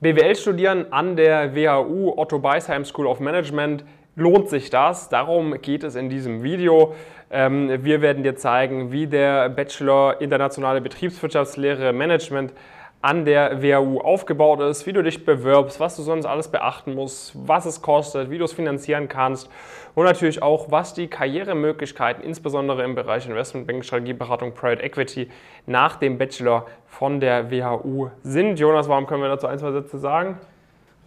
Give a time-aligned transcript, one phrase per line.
[0.00, 3.84] BWL studieren an der WHU Otto Beisheim School of Management.
[4.14, 5.08] Lohnt sich das?
[5.08, 6.94] Darum geht es in diesem Video.
[7.32, 12.52] Ähm, wir werden dir zeigen, wie der Bachelor Internationale Betriebswirtschaftslehre Management
[13.00, 17.32] an der WHU aufgebaut ist, wie du dich bewirbst, was du sonst alles beachten musst,
[17.34, 19.48] was es kostet, wie du es finanzieren kannst
[19.94, 25.28] und natürlich auch, was die Karrieremöglichkeiten, insbesondere im Bereich Investmentbanking, Strategieberatung, Private Equity
[25.66, 28.58] nach dem Bachelor von der WHU sind.
[28.58, 30.38] Jonas, warum können wir dazu ein, zwei Sätze sagen?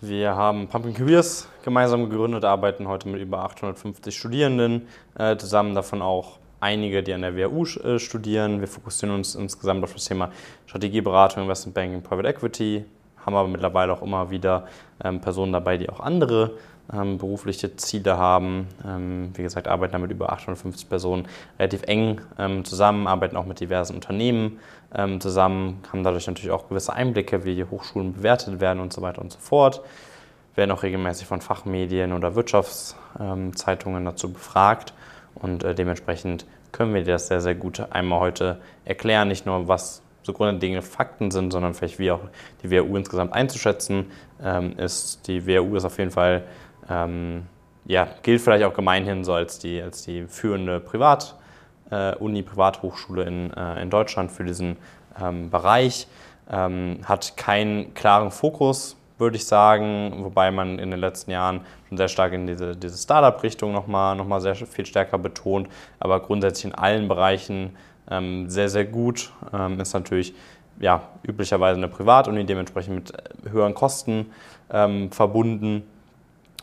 [0.02, 6.02] Wir haben Pumpkin Careers gemeinsam gegründet, arbeiten heute mit über 850 Studierenden äh, zusammen, davon
[6.02, 8.62] auch einige, die an der WHU äh, studieren.
[8.62, 10.32] Wir fokussieren uns insgesamt auf das Thema
[10.68, 12.86] Strategieberatung, Investmentbanking, Private Equity,
[13.26, 14.68] haben aber mittlerweile auch immer wieder
[15.04, 16.52] ähm, Personen dabei, die auch andere
[16.94, 18.68] ähm, berufliche Ziele haben.
[18.86, 21.28] Ähm, wie gesagt, arbeiten damit über 850 Personen
[21.60, 24.60] relativ eng ähm, zusammen, arbeiten auch mit diversen Unternehmen
[24.96, 29.02] ähm, zusammen, haben dadurch natürlich auch gewisse Einblicke, wie die Hochschulen bewertet werden und so
[29.02, 29.82] weiter und so fort.
[30.56, 34.94] Werden auch regelmäßig von Fachmedien oder Wirtschaftszeitungen dazu befragt
[35.36, 39.28] und äh, dementsprechend können wir dir das sehr, sehr gut einmal heute erklären.
[39.28, 42.22] Nicht nur, was so grundlegende Fakten sind, sondern vielleicht wie auch
[42.64, 44.12] die WHU insgesamt einzuschätzen
[44.44, 45.28] ähm, ist.
[45.28, 46.44] Die WHU ist auf jeden Fall,
[46.90, 47.44] ähm,
[47.86, 51.36] ja, gilt vielleicht auch gemeinhin so als die, als die führende Privat-
[51.92, 54.78] äh, Uni, Privathochschule in, äh, in Deutschland für diesen
[55.22, 56.08] ähm, Bereich.
[56.50, 61.98] Ähm, hat keinen klaren Fokus würde ich sagen, wobei man in den letzten Jahren schon
[61.98, 65.70] sehr stark in diese, diese Startup-Richtung nochmal noch mal sehr viel stärker betont,
[66.00, 67.78] aber grundsätzlich in allen Bereichen
[68.10, 69.32] ähm, sehr, sehr gut.
[69.54, 70.34] Ähm, ist natürlich
[70.80, 73.14] ja, üblicherweise eine Privatuni, dementsprechend mit
[73.54, 74.32] höheren Kosten
[74.72, 75.84] ähm, verbunden,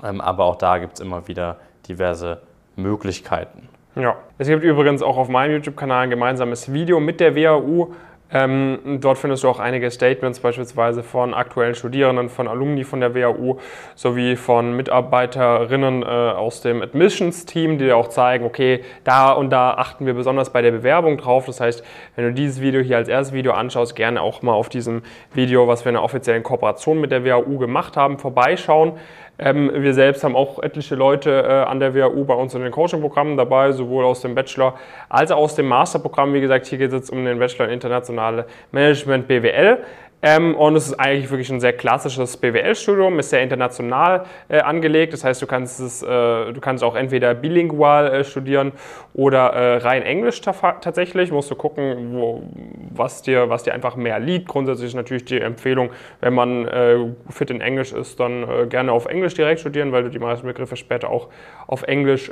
[0.04, 1.56] ähm, aber auch da gibt es immer wieder
[1.88, 2.42] diverse
[2.76, 3.68] Möglichkeiten.
[3.94, 7.94] Ja, es gibt übrigens auch auf meinem YouTube-Kanal ein gemeinsames Video mit der WHU
[8.30, 13.14] ähm, dort findest du auch einige Statements beispielsweise von aktuellen Studierenden, von Alumni von der
[13.14, 13.58] WHU
[13.94, 19.72] sowie von Mitarbeiterinnen äh, aus dem Admissions-Team, die dir auch zeigen, okay, da und da
[19.72, 21.46] achten wir besonders bei der Bewerbung drauf.
[21.46, 21.82] Das heißt,
[22.16, 25.02] wenn du dieses Video hier als erstes Video anschaust, gerne auch mal auf diesem
[25.32, 28.92] Video, was wir in einer offiziellen Kooperation mit der WHU gemacht haben, vorbeischauen.
[29.38, 32.72] Ähm, wir selbst haben auch etliche Leute äh, an der WHU bei uns in den
[32.72, 34.74] Coaching-Programmen dabei, sowohl aus dem Bachelor
[35.08, 36.34] als auch aus dem Masterprogramm.
[36.34, 39.78] Wie gesagt, hier geht es jetzt um den Bachelor in Internationale Management BWL.
[40.20, 45.12] Ähm, und es ist eigentlich wirklich ein sehr klassisches BWL-Studium, ist sehr international äh, angelegt.
[45.12, 48.72] Das heißt, du kannst es, äh, du kannst auch entweder bilingual äh, studieren
[49.14, 51.30] oder äh, rein Englisch tatsächlich.
[51.30, 52.42] Musst du gucken, wo,
[52.90, 54.48] was, dir, was dir einfach mehr liegt.
[54.48, 55.90] Grundsätzlich ist natürlich die Empfehlung,
[56.20, 56.96] wenn man äh,
[57.30, 60.46] fit in Englisch ist, dann äh, gerne auf Englisch direkt studieren, weil du die meisten
[60.46, 61.28] Begriffe später auch
[61.66, 62.30] auf Englisch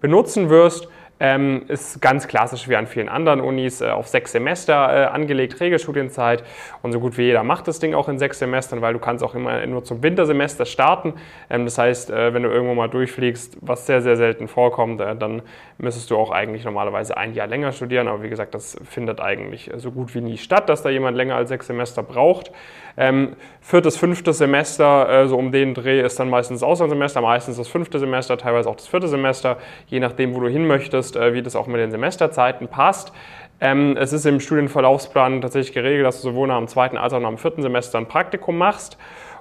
[0.00, 0.88] benutzen wirst.
[1.20, 5.60] Ähm, ist ganz klassisch wie an vielen anderen Unis äh, auf sechs Semester äh, angelegt,
[5.60, 6.44] Regelstudienzeit.
[6.82, 9.24] Und so gut wie jeder macht das Ding auch in sechs Semestern, weil du kannst
[9.24, 11.14] auch immer nur zum Wintersemester starten.
[11.50, 15.16] Ähm, das heißt, äh, wenn du irgendwo mal durchfliegst, was sehr, sehr selten vorkommt, äh,
[15.16, 15.42] dann
[15.78, 18.06] müsstest du auch eigentlich normalerweise ein Jahr länger studieren.
[18.06, 21.34] Aber wie gesagt, das findet eigentlich so gut wie nie statt, dass da jemand länger
[21.34, 22.52] als sechs Semester braucht.
[22.96, 27.56] Ähm, viertes, fünftes Semester, äh, so um den Dreh, ist dann meistens das Auslandssemester, meistens
[27.56, 31.32] das fünfte Semester, teilweise auch das vierte Semester, je nachdem, wo du hin möchtest, äh,
[31.32, 33.12] wie das auch mit den Semesterzeiten passt.
[33.60, 37.20] Ähm, es ist im Studienverlaufsplan tatsächlich geregelt, dass du sowohl nach dem zweiten als auch
[37.20, 38.96] nach dem vierten Semester ein Praktikum machst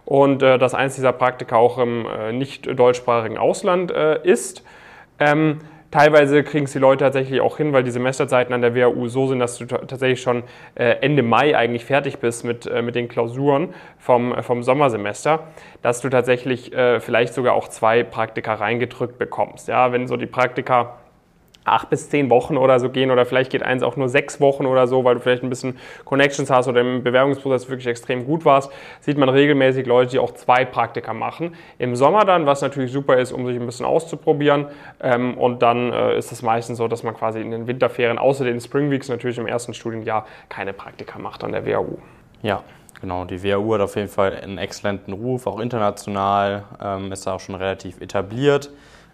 [0.05, 4.63] und äh, dass eins dieser Praktika auch im äh, nicht deutschsprachigen Ausland ist.
[5.19, 9.07] Ähm, Teilweise kriegen es die Leute tatsächlich auch hin, weil die Semesterzeiten an der WHU
[9.07, 10.44] so sind, dass du tatsächlich schon
[10.75, 15.47] Ende Mai eigentlich fertig bist mit, mit den Klausuren vom, vom Sommersemester,
[15.81, 19.69] dass du tatsächlich vielleicht sogar auch zwei Praktika reingedrückt bekommst.
[19.69, 20.97] Ja, wenn so die Praktika
[21.67, 24.66] acht bis zehn Wochen oder so gehen oder vielleicht geht eins auch nur sechs Wochen
[24.66, 28.45] oder so, weil du vielleicht ein bisschen Connections hast oder im Bewerbungsprozess wirklich extrem gut
[28.45, 31.55] warst, sieht man regelmäßig Leute, die auch zwei Praktika machen.
[31.78, 34.67] Im Sommer dann, was natürlich super ist, um sich ein bisschen auszuprobieren
[35.01, 38.45] ähm, und dann äh, ist es meistens so, dass man quasi in den Winterferien, außer
[38.45, 41.97] den Spring Weeks natürlich im ersten Studienjahr, keine Praktika macht an der WHU.
[42.41, 42.63] Ja,
[42.99, 47.34] Genau, die WHU hat auf jeden Fall einen exzellenten Ruf, auch international, ähm, ist da
[47.34, 48.72] auch schon relativ etabliert.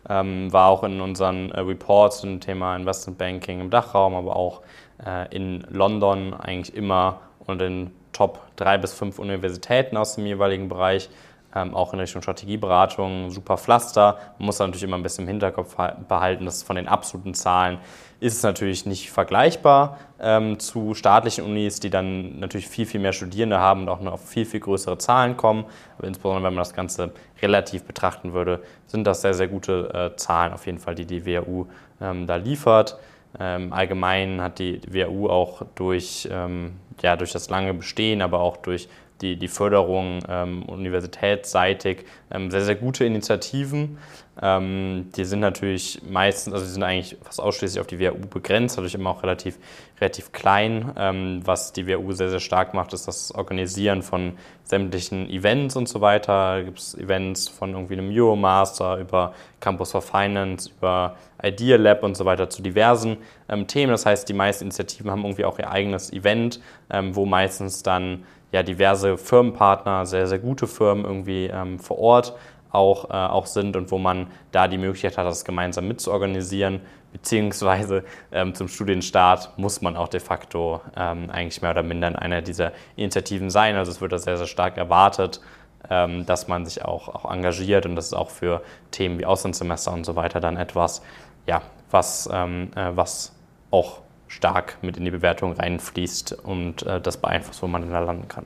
[0.10, 4.62] Ähm, war auch in unseren äh, Reports zum Thema Investment Banking im Dachraum, aber auch
[5.06, 10.70] äh, in London eigentlich immer unter den Top drei bis fünf Universitäten aus dem jeweiligen
[10.70, 11.10] Bereich
[11.56, 14.18] ähm, auch in Richtung Strategieberatung, super Pflaster.
[14.38, 15.76] Man muss natürlich immer ein bisschen im Hinterkopf
[16.08, 17.80] behalten, dass von den absoluten Zahlen
[18.20, 23.12] ist es natürlich nicht vergleichbar ähm, zu staatlichen Unis, die dann natürlich viel, viel mehr
[23.12, 25.66] Studierende haben und auch noch auf viel, viel größere Zahlen kommen.
[25.98, 27.12] Aber insbesondere, wenn man das Ganze
[27.42, 31.26] relativ betrachten würde, sind das sehr, sehr gute äh, Zahlen auf jeden Fall, die die
[31.26, 31.68] WHU
[32.00, 32.98] ähm, da liefert.
[33.40, 38.58] Ähm, allgemein hat die WHU auch durch, ähm, ja, durch das lange Bestehen, aber auch
[38.58, 38.88] durch
[39.24, 43.98] die, die Förderung ähm, universitätsseitig ähm, sehr, sehr gute Initiativen.
[44.42, 48.78] Ähm, die sind natürlich meistens, also die sind eigentlich fast ausschließlich auf die WHU begrenzt,
[48.78, 49.60] dadurch immer auch relativ,
[50.02, 50.92] relativ klein.
[50.98, 54.34] Ähm, was die WHU sehr, sehr stark macht, ist das Organisieren von
[54.64, 56.58] sämtlichen Events und so weiter.
[56.58, 62.02] Da gibt es Events von irgendwie einem Euromaster über Campus for Finance, über Idea Lab
[62.02, 63.18] und so weiter zu diversen
[63.50, 63.92] ähm, Themen.
[63.92, 66.60] Das heißt, die meisten Initiativen haben irgendwie auch ihr eigenes Event,
[66.90, 68.24] ähm, wo meistens dann
[68.54, 72.34] ja diverse Firmenpartner, sehr, sehr gute Firmen irgendwie ähm, vor Ort
[72.72, 76.82] auch, äh, auch sind und wo man da die Möglichkeit hat, das gemeinsam mitzuorganisieren.
[77.12, 82.16] Beziehungsweise ähm, zum Studienstart muss man auch de facto ähm, eigentlich mehr oder minder in
[82.16, 83.76] einer dieser Initiativen sein.
[83.76, 85.42] Also es wird da sehr, sehr stark erwartet,
[85.90, 88.62] ähm, dass man sich auch, auch engagiert und das ist auch für
[88.92, 91.04] Themen wie Auslandssemester und so weiter dann etwas,
[91.46, 91.62] ja,
[91.92, 93.36] was, ähm, äh, was
[93.70, 94.03] auch
[94.34, 98.46] stark mit in die Bewertung reinfließt und äh, das beeinflusst, wo man da landen kann.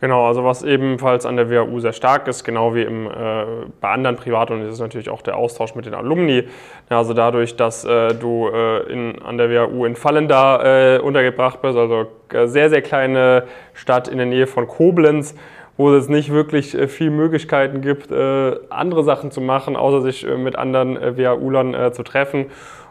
[0.00, 3.10] Genau, also was ebenfalls an der WHU sehr stark ist, genau wie im, äh,
[3.80, 6.44] bei anderen Privatuni, ist natürlich auch der Austausch mit den Alumni.
[6.90, 11.62] Ja, also dadurch, dass äh, du äh, in, an der WHU in Fallenda äh, untergebracht
[11.62, 15.34] bist, also äh, sehr, sehr kleine Stadt in der Nähe von Koblenz,
[15.78, 20.56] wo es nicht wirklich äh, viel Möglichkeiten gibt, andere Sachen zu machen, außer sich mit
[20.56, 22.46] anderen WHU-Lern zu treffen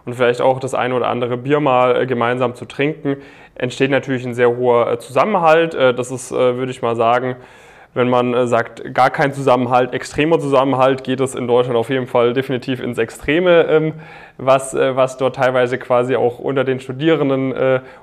[0.05, 3.17] und vielleicht auch das eine oder andere Bier mal gemeinsam zu trinken,
[3.55, 5.75] entsteht natürlich ein sehr hoher äh, Zusammenhalt.
[5.75, 7.35] Äh, das ist, äh, würde ich mal sagen,
[7.95, 12.33] wenn man sagt, gar kein Zusammenhalt, extremer Zusammenhalt, geht es in Deutschland auf jeden Fall
[12.33, 13.93] definitiv ins Extreme, ähm,
[14.39, 17.53] was, was dort teilweise quasi auch unter den Studierenden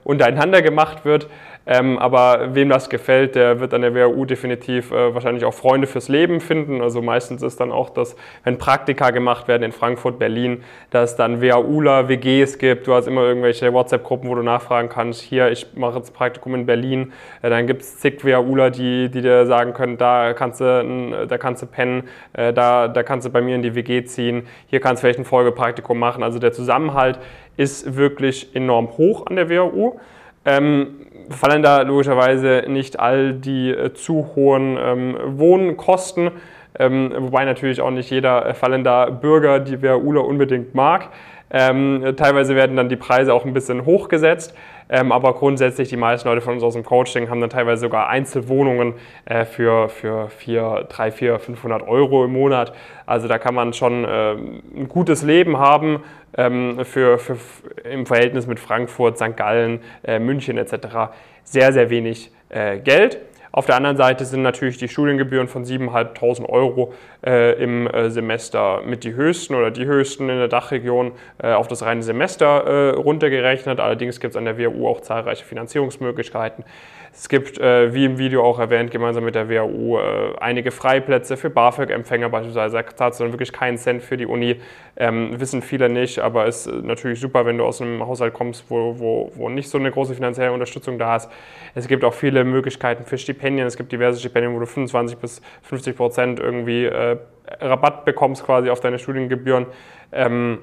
[0.04, 1.26] untereinander gemacht wird.
[1.66, 5.86] Ähm, aber wem das gefällt, der wird an der WHU definitiv äh, wahrscheinlich auch Freunde
[5.86, 6.80] fürs Leben finden.
[6.80, 11.16] Also meistens ist dann auch das, wenn Praktika gemacht werden in Frankfurt, Berlin, dass es
[11.16, 12.86] dann WHUler, WGs gibt.
[12.86, 15.20] Du hast immer irgendwelche WhatsApp-Gruppen, wo du nachfragen kannst.
[15.20, 17.12] Hier, ich mache jetzt Praktikum in Berlin.
[17.42, 21.38] Äh, dann gibt es zig WHUler, die, die dir sagen können, da kannst du, da
[21.38, 24.46] kannst du pennen, äh, da, da kannst du bei mir in die WG ziehen.
[24.66, 26.22] Hier kannst du vielleicht ein Folgepraktikum machen.
[26.22, 27.18] Also der Zusammenhalt
[27.56, 30.00] ist wirklich enorm hoch an der WHU.
[30.46, 36.30] Ähm, fallen da logischerweise nicht all die äh, zu hohen ähm, Wohnkosten,
[36.78, 41.08] ähm, wobei natürlich auch nicht jeder äh, fallender Bürger die WHUler unbedingt mag.
[41.52, 44.54] Ähm, teilweise werden dann die Preise auch ein bisschen hochgesetzt,
[44.88, 48.08] ähm, aber grundsätzlich die meisten Leute von uns aus dem Coaching haben dann teilweise sogar
[48.08, 48.94] Einzelwohnungen
[49.24, 52.72] äh, für, für 4, 3, 4, 500 Euro im Monat.
[53.04, 56.04] Also da kann man schon äh, ein gutes Leben haben
[56.34, 57.36] für, für,
[57.84, 59.36] im Verhältnis mit Frankfurt, St.
[59.36, 61.12] Gallen, äh, München etc.
[61.44, 63.18] sehr, sehr wenig äh, Geld.
[63.52, 66.94] Auf der anderen Seite sind natürlich die Studiengebühren von 7.500 Euro
[67.26, 71.12] äh, im äh, Semester mit die höchsten oder die höchsten in der Dachregion
[71.42, 73.80] äh, auf das reine Semester äh, runtergerechnet.
[73.80, 76.64] Allerdings gibt es an der WU auch zahlreiche Finanzierungsmöglichkeiten.
[77.12, 81.36] Es gibt, äh, wie im Video auch erwähnt, gemeinsam mit der WHU äh, einige Freiplätze
[81.36, 82.76] für BAföG-Empfänger beispielsweise.
[82.76, 84.60] Da zahlst du dann wirklich keinen Cent für die Uni.
[84.96, 88.98] Ähm, wissen viele nicht, aber ist natürlich super, wenn du aus einem Haushalt kommst, wo,
[88.98, 91.28] wo, wo nicht so eine große finanzielle Unterstützung da ist.
[91.74, 93.66] Es gibt auch viele Möglichkeiten für Stipendien.
[93.66, 97.16] Es gibt diverse Stipendien, wo du 25 bis 50 Prozent irgendwie äh,
[97.60, 99.66] Rabatt bekommst quasi auf deine Studiengebühren.
[100.12, 100.60] Ähm,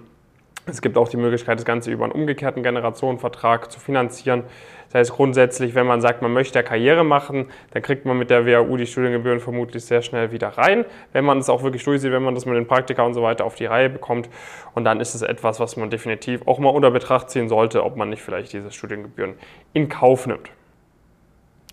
[0.70, 4.44] es gibt auch die Möglichkeit, das Ganze über einen umgekehrten Generationenvertrag zu finanzieren.
[4.88, 8.46] Das heißt grundsätzlich, wenn man sagt, man möchte Karriere machen, dann kriegt man mit der
[8.46, 12.24] WHU die Studiengebühren vermutlich sehr schnell wieder rein, wenn man es auch wirklich durchsieht, wenn
[12.24, 14.30] man das mit den Praktika und so weiter auf die Reihe bekommt.
[14.76, 17.98] Und dann ist es etwas, was man definitiv auch mal unter Betracht ziehen sollte, ob
[17.98, 19.36] man nicht vielleicht diese Studiengebühren
[19.74, 20.50] in Kauf nimmt.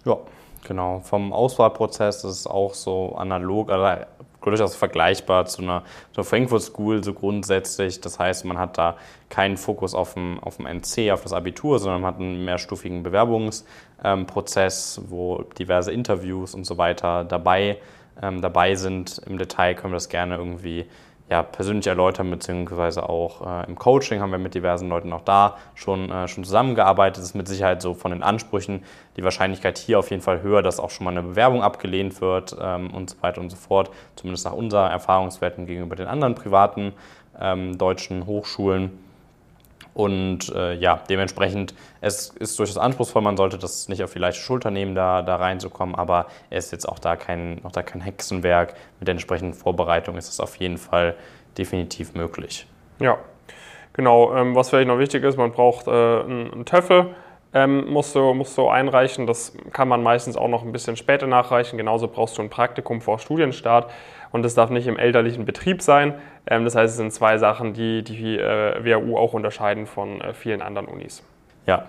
[0.04, 0.18] Ja,
[0.66, 1.00] genau.
[1.00, 4.04] Vom Auswahlprozess ist es auch so analog, also
[4.50, 5.82] durchaus vergleichbar zu einer,
[6.12, 8.00] zu einer Frankfurt School so grundsätzlich.
[8.00, 8.96] Das heißt, man hat da
[9.28, 13.02] keinen Fokus auf dem, auf dem NC, auf das Abitur, sondern man hat einen mehrstufigen
[13.02, 17.78] Bewerbungsprozess, ähm, wo diverse Interviews und so weiter dabei,
[18.22, 19.20] ähm, dabei sind.
[19.26, 20.86] Im Detail können wir das gerne irgendwie
[21.30, 25.56] ja, persönlich erläutern, beziehungsweise auch äh, im Coaching haben wir mit diversen Leuten auch da
[25.74, 27.18] schon, äh, schon zusammengearbeitet.
[27.18, 28.82] Das ist mit Sicherheit so von den Ansprüchen
[29.16, 32.54] die Wahrscheinlichkeit hier auf jeden Fall höher, dass auch schon mal eine Bewerbung abgelehnt wird
[32.60, 36.92] ähm, und so weiter und so fort, zumindest nach unserer Erfahrungswerten gegenüber den anderen privaten
[37.40, 38.92] ähm, deutschen Hochschulen.
[39.94, 44.40] Und äh, ja, dementsprechend, es ist durchaus anspruchsvoll, man sollte das nicht auf die leichte
[44.40, 48.00] Schulter nehmen, da, da reinzukommen, aber es ist jetzt auch da kein, auch da kein
[48.00, 48.74] Hexenwerk.
[48.98, 51.14] Mit der entsprechenden Vorbereitung ist es auf jeden Fall
[51.56, 52.66] definitiv möglich.
[52.98, 53.18] Ja,
[53.92, 54.34] genau.
[54.34, 57.14] Ähm, was vielleicht noch wichtig ist, man braucht äh, einen, einen Töffel.
[57.54, 59.26] Ähm, musst, du, musst du einreichen.
[59.26, 61.78] Das kann man meistens auch noch ein bisschen später nachreichen.
[61.78, 63.90] Genauso brauchst du ein Praktikum vor Studienstart
[64.32, 66.14] und es darf nicht im elterlichen Betrieb sein.
[66.46, 70.34] Ähm, das heißt, es sind zwei Sachen, die die äh, WHU auch unterscheiden von äh,
[70.34, 71.22] vielen anderen Unis.
[71.66, 71.84] Ja,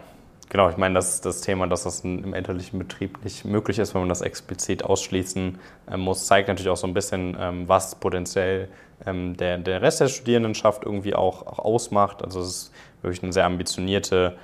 [0.50, 4.02] Genau, ich meine, das das Thema, dass das im elterlichen Betrieb nicht möglich ist, wenn
[4.02, 5.58] man das explizit ausschließen
[5.92, 8.70] ähm, muss, zeigt natürlich auch so ein bisschen, ähm, was potenziell
[9.06, 12.24] ähm, der, der Rest der Studierendenschaft irgendwie auch, auch ausmacht.
[12.24, 14.38] Also es ist wirklich eine sehr ambitionierte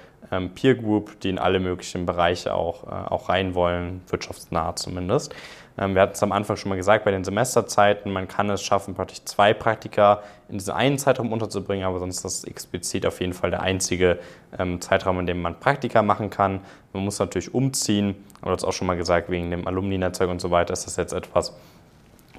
[0.56, 5.36] Peer Group, die in alle möglichen Bereiche auch, äh, auch rein wollen, wirtschaftsnah zumindest.
[5.78, 8.62] Ähm, wir hatten es am Anfang schon mal gesagt, bei den Semesterzeiten, man kann es
[8.62, 13.20] schaffen, praktisch zwei Praktika in diesen einen Zeitraum unterzubringen, aber sonst ist das explizit auf
[13.20, 14.20] jeden Fall der einzige
[14.58, 16.62] ähm, Zeitraum, in dem man Praktika machen kann.
[16.94, 20.52] Man muss natürlich umziehen, aber das auch schon mal gesagt, wegen dem Alumni-Netzwerk und so
[20.52, 21.56] weiter ist das jetzt etwas,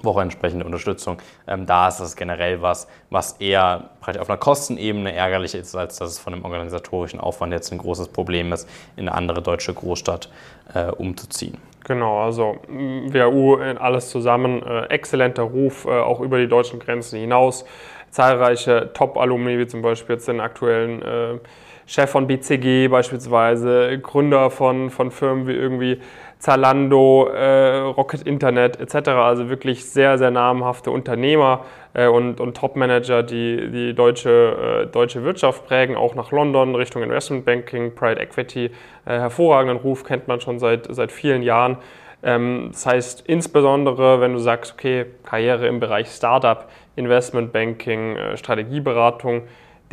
[0.03, 1.17] Woche entsprechende Unterstützung.
[1.47, 6.11] Ähm, da ist das generell was, was eher auf einer Kostenebene ärgerlich ist, als dass
[6.11, 10.29] es von dem organisatorischen Aufwand jetzt ein großes Problem ist, in eine andere deutsche Großstadt
[10.73, 11.57] äh, umzuziehen.
[11.85, 17.65] Genau, also WHU alles zusammen, äh, exzellenter Ruf, äh, auch über die deutschen Grenzen hinaus.
[18.09, 21.39] Zahlreiche Top-Alumni, wie zum Beispiel jetzt den aktuellen äh,
[21.85, 25.99] Chef von BCG beispielsweise, Gründer von, von Firmen wie irgendwie
[26.39, 29.09] Zalando, äh, Rocket Internet etc.
[29.09, 31.63] Also wirklich sehr, sehr namhafte Unternehmer
[31.93, 37.01] äh, und, und Top-Manager, die die deutsche, äh, deutsche Wirtschaft prägen, auch nach London Richtung
[37.01, 38.65] Investmentbanking, Pride Equity.
[38.65, 38.71] Äh,
[39.05, 41.77] hervorragenden Ruf kennt man schon seit, seit vielen Jahren.
[42.23, 49.43] Ähm, das heißt, insbesondere, wenn du sagst, okay, Karriere im Bereich Startup, Investmentbanking, äh, Strategieberatung,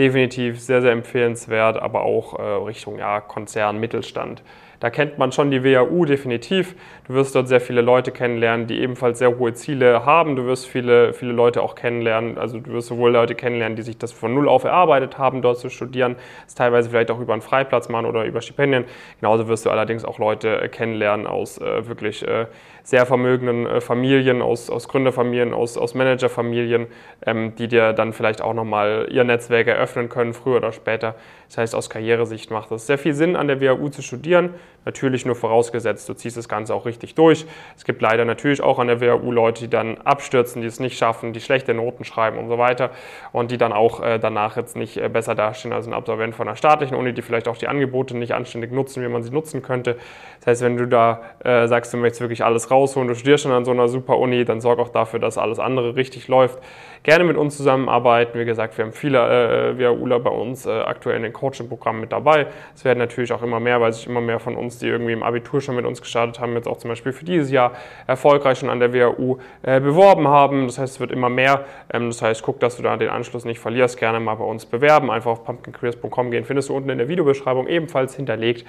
[0.01, 4.43] definitiv sehr, sehr empfehlenswert, aber auch äh, Richtung ja, Konzern, Mittelstand.
[4.81, 6.75] Da kennt man schon die WAU definitiv.
[7.07, 10.37] Du wirst dort sehr viele Leute kennenlernen, die ebenfalls sehr hohe Ziele haben.
[10.37, 12.39] Du wirst viele, viele Leute auch kennenlernen.
[12.39, 15.59] Also du wirst sowohl Leute kennenlernen, die sich das von null auf erarbeitet haben, dort
[15.59, 16.17] zu studieren,
[16.47, 18.87] das teilweise vielleicht auch über einen Freiplatz machen oder über Stipendien.
[19.21, 22.47] Genauso wirst du allerdings auch Leute kennenlernen aus äh, wirklich äh,
[22.83, 26.87] sehr vermögenden äh, Familien, aus, aus Gründerfamilien, aus, aus Managerfamilien,
[27.27, 31.15] ähm, die dir dann vielleicht auch nochmal ihr Netzwerk eröffnen können, früher oder später.
[31.49, 34.55] Das heißt, aus Karrieresicht macht es sehr viel Sinn, an der WHU zu studieren.
[34.85, 37.45] Natürlich nur vorausgesetzt, du ziehst das Ganze auch richtig durch.
[37.77, 40.97] Es gibt leider natürlich auch an der WHU Leute, die dann abstürzen, die es nicht
[40.97, 42.91] schaffen, die schlechte Noten schreiben und so weiter
[43.33, 46.49] und die dann auch äh, danach jetzt nicht äh, besser dastehen als ein Absolvent von
[46.49, 49.61] einer staatlichen Uni, die vielleicht auch die Angebote nicht anständig nutzen, wie man sie nutzen
[49.61, 49.97] könnte.
[50.39, 53.53] Das heißt, wenn du da äh, sagst, du möchtest wirklich alles rausholen, du studierst schon
[53.53, 56.59] an so einer super Uni, dann sorg auch dafür, dass alles andere richtig läuft.
[57.03, 58.39] Gerne mit uns zusammenarbeiten.
[58.39, 62.49] Wie gesagt, wir haben viele äh, bei uns äh, aktuell in den Coaching-Programmen mit dabei.
[62.75, 65.23] Es werden natürlich auch immer mehr, weil sich immer mehr von uns, die irgendwie im
[65.23, 67.73] Abitur schon mit uns gestartet haben, jetzt auch zum Beispiel für dieses Jahr
[68.07, 70.67] erfolgreich schon an der WHU äh, beworben haben.
[70.67, 71.65] Das heißt, es wird immer mehr.
[71.91, 73.99] Ähm, das heißt, guck, dass du da den Anschluss nicht verlierst.
[73.99, 75.11] Gerne mal bei uns bewerben.
[75.11, 76.45] Einfach auf pumpkincareers.com gehen.
[76.45, 78.67] Findest du unten in der Videobeschreibung ebenfalls hinterlegt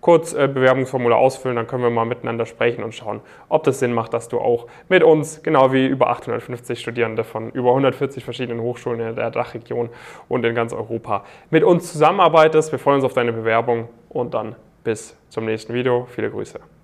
[0.00, 3.92] kurz äh, Bewerbungsformular ausfüllen, dann können wir mal miteinander sprechen und schauen, ob das Sinn
[3.92, 8.60] macht, dass du auch mit uns, genau wie über 850 Studierende von über 140 verschiedenen
[8.60, 9.90] Hochschulen in der Dachregion
[10.28, 12.72] und in ganz Europa, mit uns zusammenarbeitest.
[12.72, 16.06] Wir freuen uns auf deine Bewerbung und dann bis zum nächsten Video.
[16.10, 16.79] Viele Grüße.